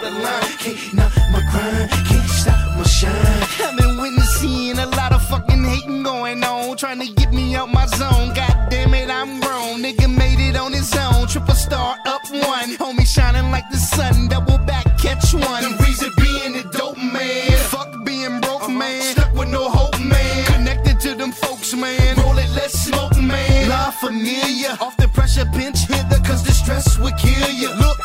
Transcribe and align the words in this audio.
out 0.00 0.12
of 0.12 0.22
line. 0.22 0.58
Can't 0.58 0.94
knock 0.94 1.12
my 1.32 1.40
grind, 1.50 1.90
can't 1.90 2.30
stop 2.30 2.76
my 2.76 2.82
shine. 2.84 3.12
I've 3.60 3.76
been 3.76 3.96
witnessing 3.98 4.78
a 4.78 4.86
lot 4.86 5.12
of 5.12 5.22
fucking 5.28 5.64
hating 5.64 6.02
going 6.02 6.42
on, 6.42 6.76
trying 6.76 7.00
to 7.00 7.12
get 7.12 7.32
me 7.32 7.54
out 7.54 7.72
my 7.72 7.86
zone. 7.86 8.32
God 8.34 8.68
damn 8.70 8.94
it, 8.94 9.10
I'm 9.10 9.40
grown. 9.40 9.82
Nigga 9.82 10.08
made 10.14 10.40
it 10.40 10.56
on 10.56 10.72
his 10.72 10.94
own. 10.96 11.26
Triple 11.26 11.54
star 11.54 11.98
up 12.06 12.22
one. 12.30 12.70
Homie 12.76 13.06
shining 13.06 13.50
like 13.50 13.68
the 13.70 13.76
sun. 13.76 14.28
Double 14.28 14.58
back, 14.58 14.84
catch 14.98 15.32
one. 15.34 15.62
The 15.62 15.84
reason 15.84 16.10
being 16.16 16.56
a 16.56 16.62
dope 16.70 16.98
man. 16.98 17.50
Fuck 17.68 18.04
being 18.04 18.40
broke, 18.40 18.62
uh-huh. 18.62 18.82
man. 18.82 19.02
Stuck 19.02 19.34
with 19.34 19.48
no 19.48 19.68
hope, 19.68 19.98
man. 20.00 20.44
Connected 20.46 21.00
to 21.00 21.14
them 21.14 21.32
folks, 21.32 21.74
man. 21.74 22.16
Roll 22.18 22.38
it, 22.38 22.50
let's 22.54 22.78
smoke, 22.78 23.16
man. 23.16 23.68
La 23.68 23.90
familiar. 23.90 24.76
Off 24.80 24.96
the 24.96 25.08
pressure 25.08 25.46
pinch 25.52 25.80
hitter, 25.86 26.20
cause 26.24 26.42
the 26.44 26.52
stress 26.52 26.98
would 26.98 27.16
kill 27.16 27.50
you. 27.50 27.68
Look. 27.74 27.99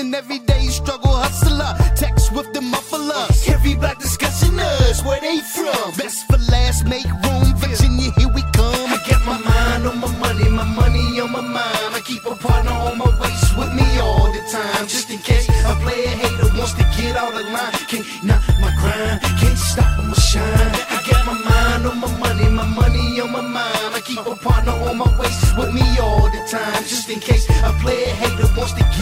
Convincing. 0.00 0.14
Everyday 0.14 0.66
struggle 0.68 1.12
hustler. 1.12 1.74
Text 1.96 2.32
with 2.32 2.52
the 2.52 2.60
muffler. 2.60 3.26
Every 3.52 3.74
black 3.74 3.98
discussing 3.98 4.58
us, 4.58 5.04
where 5.04 5.20
they 5.20 5.40
from? 5.40 5.92
Best 5.96 6.26
for 6.26 6.38
last, 6.50 6.86
make 6.86 7.06
room. 7.06 7.54
Virginia, 7.56 8.10
here 8.16 8.32
we 8.34 8.42
come. 8.52 8.92
I 8.92 8.98
got 9.08 9.24
my 9.26 9.38
mind 9.38 9.86
on 9.86 9.98
my 10.00 10.12
money, 10.18 10.48
my 10.50 10.64
money 10.64 11.20
on 11.20 11.32
my 11.32 11.40
mind. 11.40 11.94
I 11.94 12.00
keep 12.04 12.24
a 12.24 12.34
partner 12.34 12.69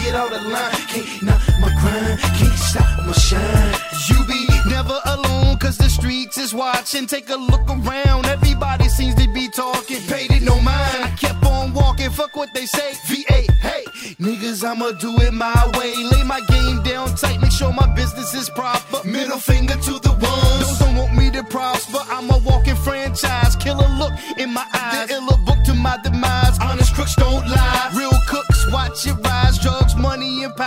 get 0.09 0.19
out 0.19 0.33
of 0.33 0.45
line. 0.45 0.71
Can't 0.91 1.21
knock 1.23 1.41
my 1.61 1.69
grind, 1.81 2.19
can't 2.37 2.59
stop 2.69 3.05
my 3.05 3.13
shine. 3.13 3.75
You 4.09 4.17
be 4.25 4.47
never 4.69 4.99
alone, 5.05 5.57
cause 5.57 5.77
the 5.77 5.89
streets 5.89 6.37
is 6.37 6.53
watching. 6.53 7.05
Take 7.05 7.29
a 7.29 7.35
look 7.35 7.67
around, 7.69 8.25
everybody 8.25 8.89
seems 8.89 9.15
to 9.15 9.27
be 9.31 9.47
talking. 9.49 10.01
Paid 10.07 10.31
it 10.31 10.43
no 10.43 10.55
mind, 10.61 11.03
I 11.03 11.11
kept 11.17 11.45
on 11.45 11.73
walking, 11.73 12.09
fuck 12.09 12.35
what 12.35 12.53
they 12.53 12.65
say. 12.65 12.93
VA, 13.07 13.41
hey, 13.67 13.83
niggas, 14.19 14.63
I'ma 14.63 14.91
do 14.99 15.15
it 15.21 15.33
my 15.33 15.61
way. 15.77 15.93
Lay 16.11 16.23
my 16.23 16.41
game 16.47 16.81
down 16.83 17.15
tight, 17.15 17.39
make 17.41 17.51
sure 17.51 17.71
my 17.71 17.87
business 17.95 18.33
is 18.33 18.49
proper. 18.49 19.07
Middle 19.07 19.39
finger 19.39 19.75
to 19.75 19.93
the 19.99 20.11
ones. 20.11 20.59
Those 20.59 20.79
don't 20.79 20.95
want 20.95 21.15
me 21.15 21.29
to 21.31 21.43
prosper, 21.43 21.99
I'm 22.09 22.29
a 22.31 22.37
walking 22.39 22.75
franchise. 22.75 23.55
Killer 23.57 23.89
look 24.01 24.13
in 24.37 24.53
my 24.53 24.65
eyes, 24.73 24.78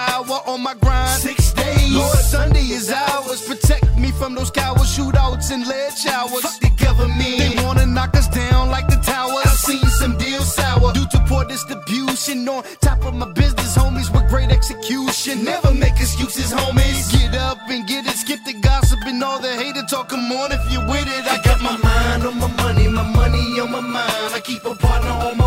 power 0.06 0.38
on 0.46 0.62
my 0.62 0.74
grind. 0.74 1.20
Six 1.20 1.52
days, 1.52 1.92
Lord, 1.94 2.18
Sunday 2.34 2.66
is 2.78 2.90
ours. 2.90 3.40
Protect 3.46 3.86
me 3.96 4.10
from 4.12 4.34
those 4.34 4.50
cowards, 4.50 4.90
shootouts, 4.96 5.50
and 5.54 5.66
lead 5.66 5.92
showers. 6.04 6.42
Fuck 6.46 6.58
the 6.60 6.72
government, 6.84 7.38
they 7.40 7.52
wanna 7.64 7.86
knock 7.86 8.14
us 8.16 8.28
down 8.28 8.70
like 8.70 8.86
the 8.88 9.00
towers. 9.12 9.46
I've 9.46 9.62
seen 9.68 9.86
some 10.00 10.16
deals 10.18 10.54
sour 10.54 10.92
due 10.92 11.06
to 11.14 11.18
poor 11.28 11.44
distribution. 11.44 12.48
On 12.48 12.62
top 12.80 13.04
of 13.04 13.14
my 13.14 13.28
business, 13.32 13.76
homies 13.76 14.10
with 14.14 14.28
great 14.28 14.50
execution. 14.50 15.44
Never 15.44 15.72
make 15.74 15.96
excuses, 16.04 16.50
homies. 16.52 17.12
Get 17.12 17.34
up 17.34 17.58
and 17.68 17.86
get 17.86 18.06
it, 18.06 18.16
skip 18.16 18.40
the 18.44 18.54
gossip 18.54 19.00
and 19.06 19.22
all 19.22 19.40
the 19.40 19.54
hater 19.60 19.84
talk. 19.90 20.08
Come 20.08 20.32
on 20.32 20.52
if 20.52 20.64
you're 20.72 20.86
with 20.92 21.08
it. 21.16 21.24
I 21.34 21.36
got 21.48 21.60
my 21.60 21.76
mind 21.76 22.26
on 22.28 22.38
my 22.38 22.50
money, 22.62 22.88
my 22.88 23.06
money 23.20 23.60
on 23.60 23.70
my 23.70 23.80
mind. 23.80 24.34
I 24.38 24.40
keep 24.40 24.64
a 24.64 24.74
partner 24.74 25.14
on 25.26 25.36
my 25.38 25.41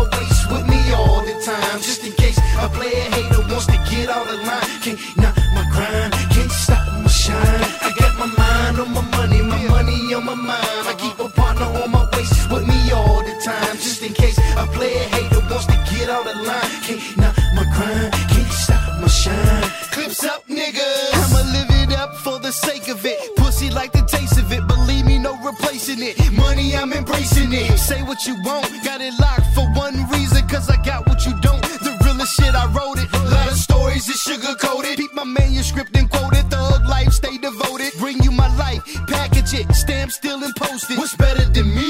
a 14.56 14.66
player 14.68 15.06
hater 15.14 15.40
wants 15.50 15.66
to 15.66 15.78
get 15.90 16.08
out 16.08 16.26
of 16.26 16.36
line. 16.46 16.70
Can't 16.82 17.16
knock 17.16 17.36
my 17.54 17.64
grind, 17.74 18.12
can't 18.32 18.52
stop 18.52 19.00
my 19.00 19.08
shine. 19.08 19.70
Clips 19.92 20.24
up, 20.24 20.46
niggas. 20.48 21.10
I'ma 21.14 21.42
live 21.52 21.70
it 21.82 21.92
up 21.96 22.14
for 22.16 22.38
the 22.38 22.52
sake 22.52 22.88
of 22.88 23.04
it. 23.04 23.18
Pussy 23.36 23.70
like 23.70 23.92
the 23.92 24.02
taste 24.02 24.38
of 24.38 24.50
it. 24.52 24.66
Believe 24.66 25.04
me, 25.06 25.18
no 25.18 25.36
replacing 25.42 26.02
it. 26.02 26.16
Money, 26.32 26.76
I'm 26.76 26.92
embracing 26.92 27.52
it. 27.52 27.78
Say 27.78 28.02
what 28.02 28.26
you 28.26 28.34
want, 28.44 28.68
got 28.84 29.00
it 29.00 29.14
locked 29.20 29.48
for 29.54 29.66
one 29.74 29.96
reason, 30.10 30.46
cause 30.48 30.68
I 30.68 30.76
got 30.84 31.06
what 31.08 31.24
you 31.26 31.32
don't. 31.40 31.62
The 31.86 31.96
realest 32.04 32.34
shit, 32.36 32.54
I 32.54 32.66
wrote 32.72 32.98
it. 32.98 33.08
A 33.12 33.18
Lot 33.34 33.48
of 33.48 33.58
stories 33.58 34.08
is 34.08 34.20
sugar 34.20 34.54
coated. 34.60 34.96
Keep 34.96 35.14
my 35.14 35.24
manuscript 35.24 35.96
and 35.96 36.10
quoted. 36.10 36.50
Thug 36.50 36.86
life, 36.86 37.12
stay 37.12 37.36
devoted. 37.38 37.92
Bring 37.98 38.22
you 38.22 38.30
my 38.30 38.54
life, 38.56 38.82
package 39.08 39.54
it, 39.54 39.74
stamp, 39.74 40.12
still 40.12 40.42
and 40.42 40.54
post 40.56 40.90
it. 40.90 40.98
What's 40.98 41.16
better 41.16 41.44
than 41.50 41.74
me? 41.74 41.85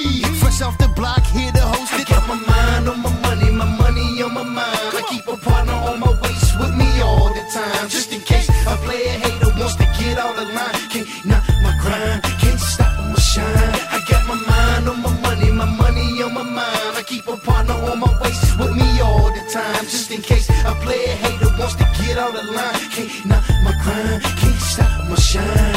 Grind, 11.80 12.22
can't 12.40 12.60
stop 12.60 12.92
my 13.12 13.18
shine. 13.18 13.74
I 13.96 13.98
got 14.08 14.26
my 14.26 14.34
mind 14.34 14.88
on 14.88 15.02
my 15.02 15.12
money, 15.20 15.50
my 15.50 15.64
money 15.64 16.22
on 16.22 16.34
my 16.34 16.42
mind. 16.42 16.96
I 16.96 17.02
keep 17.06 17.26
a 17.28 17.36
partner 17.36 17.74
on 17.74 18.00
my 18.00 18.12
waist 18.20 18.58
with 18.58 18.74
me 18.74 19.00
all 19.00 19.30
the 19.32 19.44
time, 19.50 19.84
just 19.84 20.10
in 20.10 20.22
case 20.22 20.48
a 20.48 20.74
player 20.82 21.14
hater 21.22 21.50
wants 21.58 21.74
to 21.76 21.84
get 21.98 22.18
out 22.18 22.34
of 22.34 22.44
line. 22.56 22.80
Can't 22.94 23.26
knock 23.26 23.44
my 23.64 23.72
grind, 23.82 24.22
can't 24.22 24.60
stop 24.60 25.08
my 25.08 25.16
shine. 25.16 25.75